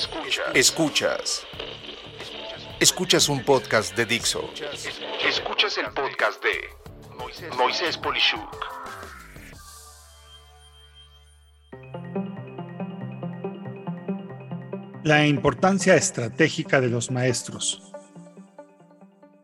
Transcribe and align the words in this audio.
Escuchas. 0.00 0.46
Escuchas. 0.54 1.46
Escuchas 2.80 3.28
un 3.28 3.44
podcast 3.44 3.94
de 3.94 4.06
Dixo. 4.06 4.48
Escuchas 5.28 5.76
el 5.76 5.92
podcast 5.92 6.42
de 6.42 7.54
Moisés 7.58 7.98
Polishuk. 7.98 8.56
La 15.04 15.26
importancia 15.26 15.96
estratégica 15.96 16.80
de 16.80 16.88
los 16.88 17.10
maestros. 17.10 17.92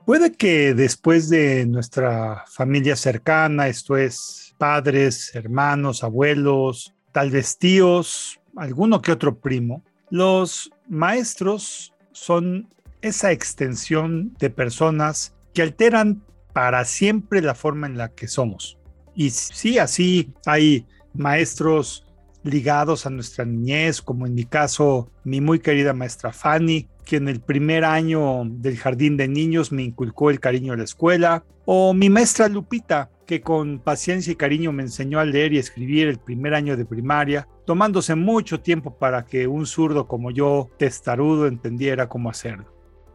Puede 0.07 0.33
que 0.33 0.73
después 0.73 1.29
de 1.29 1.67
nuestra 1.67 2.47
familia 2.47 2.97
cercana, 2.97 3.69
esto 3.69 3.99
es 3.99 4.55
padres, 4.57 5.35
hermanos, 5.35 6.03
abuelos, 6.03 6.95
tal 7.13 7.31
vez 7.31 7.59
tíos, 7.59 8.41
alguno 8.57 9.03
que 9.03 9.13
otro 9.13 9.39
primo, 9.39 9.85
los 10.11 10.71
maestros 10.89 11.95
son 12.13 12.69
esa 13.03 13.33
extensión 13.33 14.35
de 14.39 14.51
personas 14.51 15.35
que 15.55 15.63
alteran 15.63 16.23
para 16.53 16.85
siempre 16.85 17.43
la 17.43 17.55
forma 17.55 17.87
en 17.87 17.99
la 17.99 18.15
que 18.15 18.29
somos. 18.29 18.79
Y 19.15 19.31
sí, 19.31 19.79
así 19.79 20.33
hay 20.45 20.87
maestros 21.15 22.07
ligados 22.43 23.07
a 23.07 23.11
nuestra 23.11 23.45
niñez, 23.45 24.01
como 24.01 24.27
en 24.27 24.35
mi 24.35 24.45
caso, 24.45 25.11
mi 25.25 25.41
muy 25.41 25.59
querida 25.59 25.93
maestra 25.93 26.33
Fanny, 26.33 26.89
que 27.05 27.17
en 27.17 27.29
el 27.29 27.41
primer 27.41 27.85
año 27.85 28.43
del 28.47 28.77
jardín 28.77 29.17
de 29.17 29.29
niños 29.29 29.73
me 29.73 29.83
inculcó 29.83 30.31
el 30.31 30.41
cariño 30.41 30.73
a 30.73 30.77
la 30.77 30.85
escuela, 30.85 31.45
o 31.65 31.93
mi 31.93 32.09
maestra 32.11 32.49
Lupita, 32.49 33.11
que 33.27 33.41
con 33.41 33.81
paciencia 33.81 34.33
y 34.33 34.37
cariño 34.37 34.73
me 34.73 34.85
enseñó 34.85 35.19
a 35.19 35.25
leer 35.25 35.53
y 35.53 35.59
escribir 35.59 36.09
el 36.09 36.19
primer 36.19 36.55
año 36.55 36.77
de 36.77 36.85
primaria, 36.85 37.49
tomándose 37.67 38.15
mucho 38.15 38.61
tiempo 38.61 38.97
para 38.97 39.27
que 39.27 39.47
un 39.47 39.67
zurdo 39.67 40.07
como 40.07 40.31
yo, 40.31 40.71
testarudo, 40.79 41.47
entendiera 41.47 42.09
cómo 42.09 42.31
hacerlo. 42.31 42.73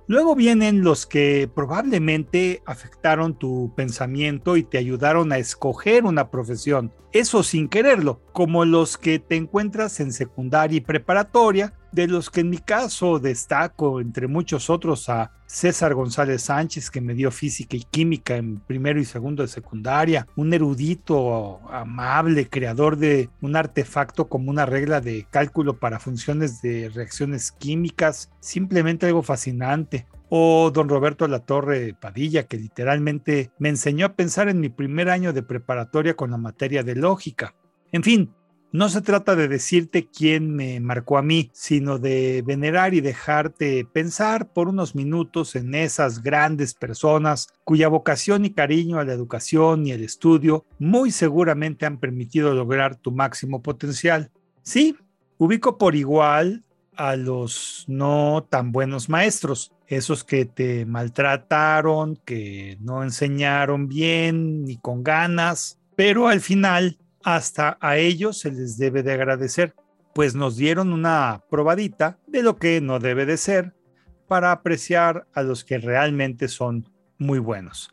Luego 0.08 0.36
vienen 0.36 0.84
los 0.84 1.06
que 1.06 1.50
probablemente 1.54 2.62
afectaron 2.66 3.34
tu 3.34 3.74
pensamiento 3.76 4.58
y 4.58 4.64
te 4.64 4.78
ayudaron 4.78 5.32
a 5.32 5.38
escoger 5.38 6.04
una 6.04 6.30
profesión, 6.30 6.92
eso 7.14 7.44
sin 7.44 7.70
quererlo, 7.70 8.22
como 8.34 8.66
los 8.66 8.98
que 8.98 9.20
te 9.20 9.38
encuentras 9.38 10.00
en 10.02 10.12
secundaria 10.12 10.78
y 10.78 10.82
preparatoria, 10.82 11.74
de 11.92 12.08
los 12.08 12.30
que 12.30 12.42
en 12.42 12.50
mi 12.50 12.58
caso 12.58 13.20
destaco, 13.20 14.00
entre 14.00 14.28
muchos 14.28 14.70
otros, 14.70 15.10
a 15.10 15.32
César 15.46 15.94
González 15.94 16.44
Sánchez, 16.44 16.90
que 16.90 17.02
me 17.02 17.14
dio 17.14 17.30
física 17.30 17.76
y 17.76 17.84
química 17.84 18.38
en 18.38 18.60
primero 18.62 19.00
y 19.00 19.06
segundo 19.06 19.44
de 19.44 19.50
secundaria, 19.50 20.26
un 20.38 20.54
erudito 20.54 21.60
amable, 21.70 22.48
creador 22.48 22.96
de 22.98 23.30
un 23.42 23.58
artefacto 23.58 24.30
como 24.30 24.50
una 24.50 24.66
regla 24.66 25.02
de 25.02 25.28
cálculo 25.30 25.78
para 25.78 26.00
funciones 26.00 26.62
de 26.62 26.90
reacciones 26.90 27.52
químicas, 27.52 28.32
simplemente 28.40 29.08
algo 29.08 29.24
fascinante. 29.24 30.08
O 30.34 30.72
don 30.72 30.88
Roberto 30.88 31.28
Latorre 31.28 31.94
Padilla, 31.94 32.44
que 32.44 32.56
literalmente 32.56 33.52
me 33.60 33.68
enseñó 33.68 34.06
a 34.06 34.14
pensar 34.14 34.48
en 34.48 34.62
mi 34.62 34.70
primer 34.70 35.10
año 35.10 35.34
de 35.34 35.44
preparatoria 35.44 36.16
con 36.16 36.32
la 36.32 36.38
materia 36.38 36.84
de 36.84 36.96
lógica. 36.96 37.54
En 37.92 38.04
fin, 38.04 38.34
no 38.74 38.88
se 38.88 39.02
trata 39.02 39.36
de 39.36 39.48
decirte 39.48 40.08
quién 40.08 40.56
me 40.56 40.80
marcó 40.80 41.18
a 41.18 41.22
mí, 41.22 41.50
sino 41.54 42.00
de 42.00 42.42
venerar 42.46 42.94
y 42.94 43.02
dejarte 43.02 43.86
pensar 43.86 44.54
por 44.54 44.70
unos 44.70 44.96
minutos 44.96 45.56
en 45.56 45.76
esas 45.76 46.24
grandes 46.24 46.74
personas 46.74 47.50
cuya 47.66 47.90
vocación 47.90 48.46
y 48.46 48.52
cariño 48.52 49.00
a 49.00 49.04
la 49.04 49.14
educación 49.14 49.88
y 49.88 49.92
el 49.92 50.04
estudio 50.04 50.66
muy 50.80 51.12
seguramente 51.12 51.86
han 51.86 52.00
permitido 52.00 52.54
lograr 52.54 52.96
tu 52.96 53.12
máximo 53.12 53.62
potencial. 53.62 54.32
Sí, 54.64 54.96
ubico 55.38 55.78
por 55.78 55.96
igual 55.96 56.64
a 56.96 57.16
los 57.16 57.86
no 57.88 58.46
tan 58.50 58.72
buenos 58.72 59.10
maestros, 59.10 59.74
esos 59.88 60.24
que 60.24 60.46
te 60.46 60.86
maltrataron, 60.86 62.16
que 62.24 62.78
no 62.80 63.04
enseñaron 63.04 63.88
bien 63.88 64.64
ni 64.64 64.78
con 64.78 65.04
ganas, 65.04 65.80
pero 65.96 66.28
al 66.30 66.40
final 66.40 66.98
hasta 67.24 67.78
a 67.82 67.98
ellos 67.98 68.40
se 68.40 68.52
les 68.52 68.78
debe 68.78 69.04
de 69.04 69.14
agradecer, 69.14 69.74
pues 70.14 70.36
nos 70.36 70.58
dieron 70.58 70.94
una 70.94 71.44
probadita 71.50 72.18
de 72.28 72.44
lo 72.44 72.58
que 72.58 72.82
no 72.82 73.00
debe 73.00 73.26
de 73.26 73.38
ser 73.38 73.74
para 74.28 74.52
apreciar 74.52 75.28
a 75.34 75.44
los 75.44 75.64
que 75.64 75.78
realmente 75.78 76.48
son 76.48 76.90
muy 77.18 77.40
buenos. 77.40 77.92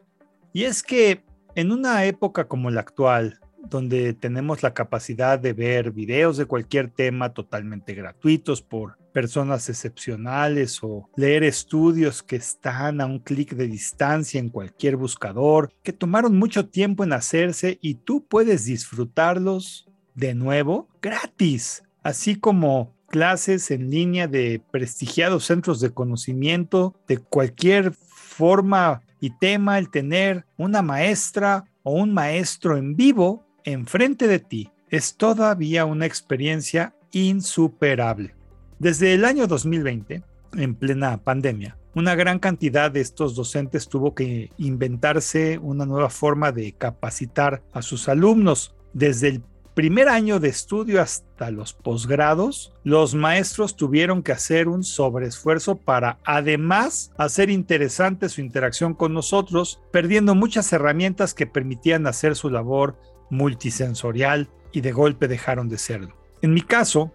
Y 0.53 0.65
es 0.65 0.83
que 0.83 1.25
en 1.55 1.73
una 1.73 2.05
época 2.05 2.47
como 2.47 2.71
la 2.71 2.81
actual, 2.81 3.41
donde 3.69 4.15
tenemos 4.15 4.63
la 4.63 4.73
capacidad 4.73 5.39
de 5.39 5.53
ver 5.53 5.91
videos 5.91 6.37
de 6.37 6.47
cualquier 6.47 6.91
tema 6.91 7.35
totalmente 7.35 7.95
gratuitos 7.95 8.63
por 8.63 8.97
personas 9.19 9.69
excepcionales 9.69 10.79
o 10.81 11.11
leer 11.17 11.43
estudios 11.43 12.23
que 12.23 12.37
están 12.37 13.01
a 13.01 13.07
un 13.07 13.19
clic 13.19 13.57
de 13.57 13.67
distancia 13.67 14.39
en 14.39 14.49
cualquier 14.49 14.95
buscador, 14.95 15.73
que 15.83 15.93
tomaron 15.93 16.39
mucho 16.39 16.69
tiempo 16.69 17.03
en 17.03 17.13
hacerse 17.13 17.81
y 17.83 17.95
tú 17.95 18.25
puedes 18.29 18.67
disfrutarlos 18.67 19.89
de 20.15 20.37
nuevo 20.37 20.89
gratis, 21.03 21.83
así 22.05 22.37
como 22.37 22.95
clases 23.09 23.73
en 23.73 23.91
línea 23.91 24.29
de 24.29 24.63
prestigiados 24.71 25.47
centros 25.47 25.81
de 25.81 25.91
conocimiento 25.91 26.95
de 27.09 27.19
cualquier 27.19 27.95
forma 27.95 29.03
y 29.19 29.31
tema, 29.31 29.81
el 29.81 29.91
tener 29.91 30.47
una 30.57 30.81
maestra 30.81 31.65
o 31.83 31.95
un 31.95 32.15
maestro 32.15 32.77
en 32.77 32.95
vivo 32.95 33.45
enfrente 33.65 34.29
de 34.29 34.39
ti 34.39 34.71
es 34.91 35.17
todavía 35.17 35.87
una 35.87 36.07
experiencia 36.07 36.95
insuperable. 37.11 38.38
Desde 38.79 39.13
el 39.13 39.25
año 39.25 39.49
2020, 39.49 40.23
en 40.57 40.75
plena 40.77 41.17
pandemia, 41.19 41.77
una 41.95 42.15
gran 42.15 42.39
cantidad 42.39 42.93
de 42.93 43.01
estos 43.01 43.35
docentes 43.35 43.89
tuvo 43.89 44.15
que 44.15 44.53
inventarse 44.57 45.59
una 45.59 45.85
nueva 45.85 46.11
forma 46.11 46.53
de 46.53 46.73
capacitar 46.75 47.61
a 47.73 47.83
sus 47.83 48.09
alumnos. 48.09 48.77
Desde 48.93 49.29
el 49.29 49.43
primer 49.75 50.09
año 50.09 50.39
de 50.39 50.51
estudio 50.51 51.03
hasta 51.03 51.51
los 51.51 51.73
posgrados, 51.73 52.73
los 52.85 53.17
maestros 53.17 53.75
tuvieron 53.75 54.23
que 54.23 54.31
hacer 54.31 54.69
un 54.69 54.85
sobreesfuerzo 54.85 55.75
para 55.75 56.21
además 56.25 57.11
hacer 57.19 57.51
interesante 57.51 58.29
su 58.29 58.41
interacción 58.41 58.95
con 58.95 59.13
nosotros, 59.13 59.81
perdiendo 59.91 60.37
muchas 60.37 60.73
herramientas 60.73 61.35
que 61.35 61.49
permitían 61.49 62.07
hacer 62.07 62.37
su 62.37 62.49
labor 62.49 62.97
multisensorial 63.29 64.49
y 64.71 64.83
de 64.83 64.93
golpe 64.93 65.27
dejaron 65.27 65.69
de 65.69 65.79
serlo. 65.79 66.15
En 66.43 66.55
mi 66.55 66.63
caso, 66.63 67.13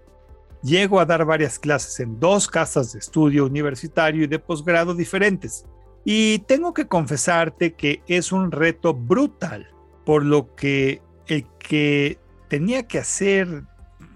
llego 0.63 0.99
a 0.99 1.05
dar 1.05 1.25
varias 1.25 1.59
clases 1.59 1.99
en 1.99 2.19
dos 2.19 2.47
casas 2.47 2.93
de 2.93 2.99
estudio 2.99 3.45
universitario 3.45 4.23
y 4.23 4.27
de 4.27 4.39
posgrado 4.39 4.95
diferentes. 4.95 5.65
Y 6.05 6.39
tengo 6.39 6.73
que 6.73 6.87
confesarte 6.87 7.73
que 7.73 8.01
es 8.07 8.31
un 8.31 8.51
reto 8.51 8.93
brutal, 8.93 9.67
por 10.05 10.25
lo 10.25 10.53
que 10.55 11.01
el 11.27 11.45
que 11.59 12.17
tenía 12.49 12.83
que 12.83 12.99
hacer 12.99 13.63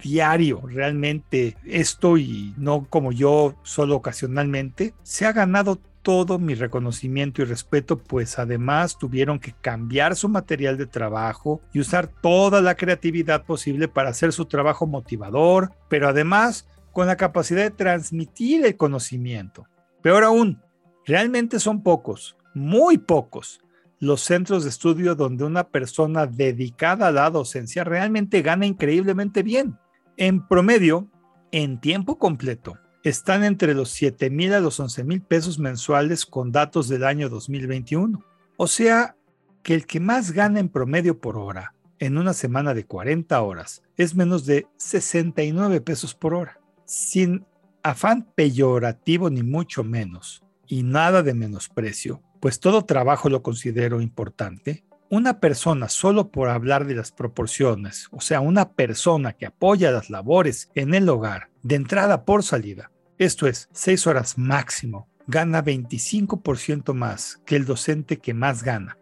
diario 0.01 0.61
realmente 0.65 1.55
esto 1.65 2.17
y 2.17 2.53
no 2.57 2.85
como 2.89 3.11
yo 3.11 3.55
solo 3.63 3.95
ocasionalmente, 3.95 4.93
se 5.03 5.25
ha 5.25 5.31
ganado 5.31 5.79
todo 6.07 6.40
mi 6.40 6.56
reconocimiento 6.56 7.41
y 7.41 7.45
respeto, 7.45 7.97
pues 7.97 8.40
además 8.40 8.97
tuvieron 8.97 9.40
que 9.40 9.51
cambiar 9.51 10.16
su 10.16 10.29
material 10.29 10.78
de 10.78 10.85
trabajo 10.85 11.59
y 11.73 11.81
usar 11.81 12.07
toda 12.07 12.62
la 12.62 12.75
creatividad 12.75 13.44
posible 13.44 13.90
para 13.90 14.12
hacer 14.12 14.31
su 14.31 14.45
trabajo 14.45 14.88
motivador, 14.88 15.73
pero 15.90 16.07
además 16.07 16.66
con 16.94 17.07
la 17.07 17.18
capacidad 17.18 17.62
de 17.63 17.72
transmitir 17.72 18.66
el 18.66 18.78
conocimiento. 18.78 19.68
Peor 20.01 20.23
aún, 20.23 20.62
realmente 21.06 21.59
son 21.59 21.84
pocos, 21.84 22.38
muy 22.56 22.97
pocos, 22.97 23.59
los 24.00 24.22
centros 24.22 24.63
de 24.63 24.69
estudio 24.69 25.13
donde 25.13 25.44
una 25.44 25.68
persona 25.68 26.25
dedicada 26.25 27.07
a 27.07 27.12
la 27.12 27.29
docencia 27.29 27.84
realmente 27.84 28.41
gana 28.41 28.66
increíblemente 28.66 29.44
bien. 29.44 29.78
En 30.16 30.47
promedio, 30.47 31.12
en 31.51 31.81
tiempo 31.81 32.18
completo, 32.18 32.77
están 33.09 33.44
entre 33.44 33.74
los 33.74 33.89
7 33.89 34.30
mil 34.30 34.54
a 34.54 34.59
los 34.59 34.80
11 34.80 35.04
mil 35.04 35.21
pesos 35.21 35.59
mensuales 35.59 36.25
con 36.25 36.51
datos 36.51 36.88
del 36.88 37.04
año 37.04 37.30
2021. 37.30 38.24
O 38.57 38.68
sea 38.68 39.15
que 39.63 39.74
el 39.74 39.86
que 39.86 40.00
más 40.00 40.31
gana 40.31 40.59
en 40.59 40.69
promedio 40.69 41.19
por 41.19 41.38
hora 41.38 41.74
en 42.00 42.18
una 42.18 42.33
semana 42.33 42.74
de 42.74 42.86
40 42.86 43.42
horas 43.42 43.83
es 43.98 44.15
menos 44.15 44.45
de 44.45 44.68
69 44.77 45.81
pesos 45.81 46.15
por 46.15 46.33
hora. 46.33 46.59
Sin 46.86 47.45
afán 47.83 48.27
peyorativo 48.36 49.30
ni 49.30 49.44
mucho 49.44 49.83
menos, 49.83 50.44
y 50.68 50.83
nada 50.83 51.24
de 51.24 51.33
menosprecio, 51.33 52.21
pues 52.39 52.60
todo 52.60 52.86
trabajo 52.86 53.30
lo 53.30 53.42
considero 53.42 54.01
importante, 54.01 54.83
una 55.10 55.39
persona 55.39 55.88
solo 55.88 56.30
por 56.30 56.50
hablar 56.50 56.86
de 56.86 56.95
las 56.95 57.12
proporciones, 57.12 58.07
o 58.12 58.19
sea, 58.19 58.42
una 58.42 58.74
persona 58.74 59.33
que 59.33 59.45
apoya 59.45 59.92
las 59.92 60.10
labores 60.10 60.69
en 60.75 60.94
el 60.94 61.07
hogar, 61.07 61.50
de 61.63 61.75
entrada 61.75 62.25
por 62.25 62.44
salida, 62.44 62.92
esto 63.17 63.47
es, 63.47 63.69
6 63.73 64.07
horas 64.07 64.37
máximo, 64.37 65.09
gana 65.27 65.63
25% 65.63 66.93
más 66.93 67.41
que 67.45 67.55
el 67.55 67.65
docente 67.65 68.17
que 68.17 68.33
más 68.33 68.63
gana. 68.63 68.97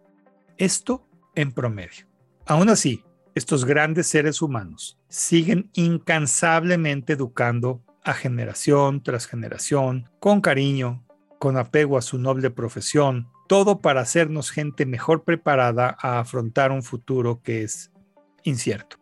Esto 0.56 1.06
en 1.34 1.52
promedio. 1.52 2.06
Aún 2.46 2.68
así, 2.68 3.04
estos 3.34 3.64
grandes 3.64 4.06
seres 4.06 4.40
humanos 4.40 4.98
siguen 5.08 5.70
incansablemente 5.74 7.12
educando 7.12 7.82
a 8.04 8.14
generación 8.14 9.02
tras 9.02 9.26
generación, 9.26 10.08
con 10.20 10.40
cariño, 10.40 11.04
con 11.38 11.56
apego 11.56 11.98
a 11.98 12.02
su 12.02 12.18
noble 12.18 12.50
profesión, 12.50 13.28
todo 13.48 13.80
para 13.80 14.00
hacernos 14.00 14.50
gente 14.50 14.86
mejor 14.86 15.24
preparada 15.24 15.96
a 16.00 16.20
afrontar 16.20 16.72
un 16.72 16.82
futuro 16.82 17.42
que 17.42 17.62
es 17.62 17.92
incierto. 18.44 18.96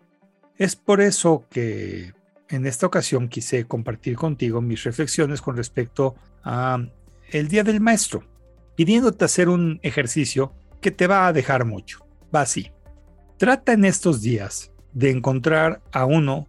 Es 0.57 0.75
por 0.75 1.01
eso 1.01 1.47
que 1.51 2.14
en 2.49 2.67
esta 2.67 2.87
ocasión 2.87 3.29
quise 3.29 3.67
compartir 3.67 4.17
contigo 4.17 4.61
mis 4.61 4.83
reflexiones 4.85 5.41
con 5.41 5.57
respecto 5.57 6.15
a 6.43 6.79
el 7.31 7.49
Día 7.49 7.65
del 7.65 7.81
Maestro, 7.81 8.25
pidiéndote 8.77 9.25
hacer 9.25 9.49
un 9.49 9.81
ejercicio 9.83 10.53
que 10.81 10.91
te 10.91 11.07
va 11.07 11.27
a 11.27 11.33
dejar 11.33 11.65
mucho. 11.65 12.07
Va 12.35 12.43
así. 12.43 12.71
Trata 13.39 13.73
en 13.73 13.85
estos 13.85 14.21
días 14.21 14.73
de 14.93 15.11
encontrar 15.11 15.83
a 15.93 16.05
uno 16.05 16.49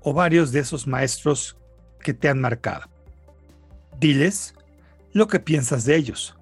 o 0.00 0.12
varios 0.12 0.52
de 0.52 0.60
esos 0.60 0.86
maestros 0.86 1.56
que 2.00 2.14
te 2.14 2.28
han 2.28 2.40
marcado. 2.40 2.88
Diles 3.98 4.54
lo 5.12 5.28
que 5.28 5.40
piensas 5.40 5.84
de 5.84 5.96
ellos. 5.96 6.36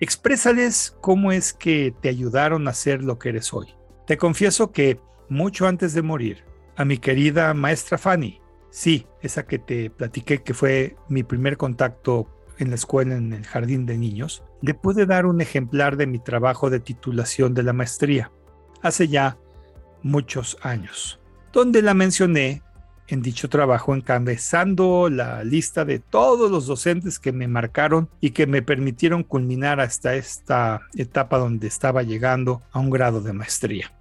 Exprésales 0.00 0.96
cómo 1.00 1.32
es 1.32 1.52
que 1.52 1.94
te 2.00 2.08
ayudaron 2.08 2.68
a 2.68 2.72
ser 2.72 3.02
lo 3.02 3.18
que 3.18 3.30
eres 3.30 3.52
hoy. 3.52 3.68
Te 4.06 4.16
confieso 4.16 4.70
que 4.70 5.00
mucho 5.28 5.66
antes 5.66 5.92
de 5.92 6.02
morir, 6.02 6.44
a 6.78 6.84
mi 6.84 6.98
querida 6.98 7.52
maestra 7.54 7.98
Fanny, 7.98 8.40
sí, 8.70 9.04
esa 9.20 9.44
que 9.46 9.58
te 9.58 9.90
platiqué 9.90 10.44
que 10.44 10.54
fue 10.54 10.96
mi 11.08 11.24
primer 11.24 11.56
contacto 11.56 12.28
en 12.56 12.70
la 12.70 12.76
escuela 12.76 13.16
en 13.16 13.32
el 13.32 13.44
jardín 13.44 13.84
de 13.84 13.98
niños, 13.98 14.44
le 14.62 14.74
pude 14.74 15.04
dar 15.04 15.26
un 15.26 15.40
ejemplar 15.40 15.96
de 15.96 16.06
mi 16.06 16.20
trabajo 16.20 16.70
de 16.70 16.78
titulación 16.78 17.52
de 17.52 17.64
la 17.64 17.72
maestría, 17.72 18.30
hace 18.80 19.08
ya 19.08 19.36
muchos 20.04 20.56
años, 20.62 21.18
donde 21.52 21.82
la 21.82 21.94
mencioné 21.94 22.62
en 23.08 23.22
dicho 23.22 23.48
trabajo 23.48 23.96
encabezando 23.96 25.08
la 25.10 25.42
lista 25.42 25.84
de 25.84 25.98
todos 25.98 26.48
los 26.48 26.66
docentes 26.66 27.18
que 27.18 27.32
me 27.32 27.48
marcaron 27.48 28.08
y 28.20 28.30
que 28.30 28.46
me 28.46 28.62
permitieron 28.62 29.24
culminar 29.24 29.80
hasta 29.80 30.14
esta 30.14 30.82
etapa 30.94 31.38
donde 31.38 31.66
estaba 31.66 32.04
llegando 32.04 32.62
a 32.70 32.78
un 32.78 32.90
grado 32.90 33.20
de 33.20 33.32
maestría. 33.32 33.92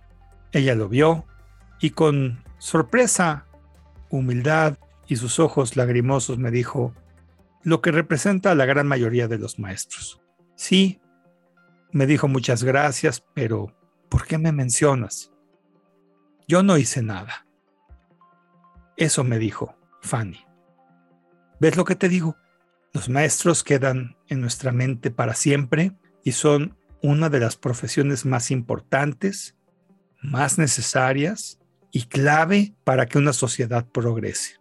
Ella 0.52 0.76
lo 0.76 0.90
vio 0.90 1.26
y 1.80 1.92
con 1.92 2.44
sorpresa, 2.58 3.46
humildad 4.10 4.78
y 5.08 5.18
sus 5.18 5.40
ojos 5.40 5.76
lagrimosos 5.76 6.38
me 6.38 6.52
dijo 6.52 6.94
lo 7.64 7.82
que 7.82 7.92
representa 7.92 8.52
a 8.52 8.56
la 8.56 8.66
gran 8.66 8.88
mayoría 8.88 9.28
de 9.28 9.38
los 9.38 9.60
maestros. 9.60 10.22
Sí, 10.56 11.02
me 11.92 12.06
dijo 12.06 12.28
muchas 12.28 12.64
gracias, 12.64 13.24
pero 13.34 13.76
¿por 14.10 14.26
qué 14.26 14.38
me 14.38 14.52
mencionas? 14.52 15.32
Yo 16.48 16.64
no 16.64 16.78
hice 16.78 17.02
nada. 17.02 17.46
Eso 18.96 19.24
me 19.24 19.38
dijo 19.38 19.76
Fanny. 20.02 20.46
¿Ves 21.60 21.76
lo 21.76 21.86
que 21.86 21.96
te 21.96 22.10
digo? 22.10 22.38
Los 22.94 23.10
maestros 23.10 23.64
quedan 23.64 24.18
en 24.28 24.42
nuestra 24.42 24.72
mente 24.72 25.12
para 25.12 25.34
siempre 25.34 25.94
y 26.24 26.32
son 26.32 26.78
una 27.04 27.30
de 27.30 27.40
las 27.40 27.58
profesiones 27.58 28.26
más 28.26 28.50
importantes, 28.50 29.56
más 30.22 30.58
necesarias 30.58 31.57
y 31.92 32.04
clave 32.04 32.74
para 32.84 33.06
que 33.06 33.18
una 33.18 33.34
sociedad 33.34 33.86
progrese. 33.86 34.58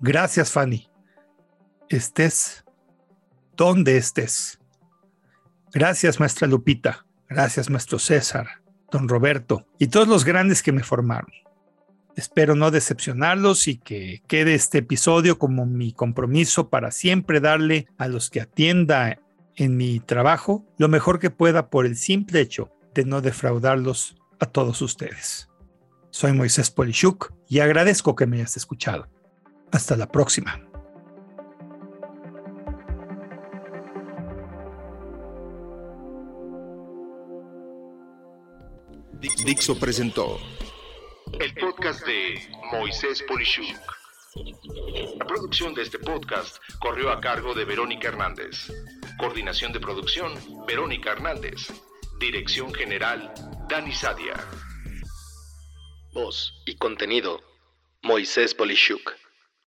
Gracias, 0.00 0.50
Fanny. 0.50 0.88
Estés 1.88 2.64
donde 3.56 3.96
estés. 3.96 4.58
Gracias, 5.72 6.20
maestra 6.20 6.48
Lupita. 6.48 7.06
Gracias, 7.28 7.70
maestro 7.70 7.98
César, 7.98 8.62
don 8.90 9.08
Roberto 9.08 9.66
y 9.78 9.86
todos 9.86 10.08
los 10.08 10.24
grandes 10.24 10.62
que 10.62 10.72
me 10.72 10.82
formaron. 10.82 11.30
Espero 12.14 12.54
no 12.54 12.70
decepcionarlos 12.70 13.68
y 13.68 13.78
que 13.78 14.22
quede 14.26 14.54
este 14.54 14.78
episodio 14.78 15.38
como 15.38 15.64
mi 15.64 15.92
compromiso 15.92 16.68
para 16.68 16.90
siempre 16.90 17.40
darle 17.40 17.86
a 17.96 18.08
los 18.08 18.28
que 18.28 18.42
atienda 18.42 19.18
en 19.56 19.76
mi 19.76 20.00
trabajo 20.00 20.66
lo 20.76 20.88
mejor 20.88 21.18
que 21.18 21.30
pueda 21.30 21.70
por 21.70 21.86
el 21.86 21.96
simple 21.96 22.40
hecho 22.40 22.70
de 22.94 23.04
no 23.04 23.22
defraudarlos 23.22 24.16
a 24.40 24.46
todos 24.46 24.82
ustedes. 24.82 25.48
Soy 26.12 26.34
Moisés 26.34 26.70
Polishuk 26.70 27.32
y 27.48 27.60
agradezco 27.60 28.14
que 28.14 28.26
me 28.26 28.36
hayas 28.36 28.58
escuchado. 28.58 29.08
Hasta 29.72 29.96
la 29.96 30.12
próxima. 30.12 30.60
Dixo 39.46 39.78
presentó 39.78 40.38
el 41.40 41.54
podcast 41.54 42.06
de 42.06 42.42
Moisés 42.70 43.24
Polishuk. 43.26 43.80
La 45.18 45.24
producción 45.24 45.72
de 45.72 45.82
este 45.82 45.98
podcast 45.98 46.58
corrió 46.78 47.10
a 47.10 47.22
cargo 47.22 47.54
de 47.54 47.64
Verónica 47.64 48.08
Hernández. 48.08 48.70
Coordinación 49.18 49.72
de 49.72 49.80
producción, 49.80 50.34
Verónica 50.66 51.12
Hernández. 51.12 51.72
Dirección 52.20 52.74
General, 52.74 53.32
Dani 53.66 53.92
Sadia. 53.92 54.34
Voz 56.12 56.52
y 56.66 56.74
contenido, 56.74 57.40
Moisés 58.02 58.54
Polishuk. 58.54 59.14